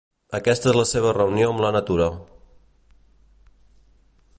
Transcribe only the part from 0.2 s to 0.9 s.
Aquesta és la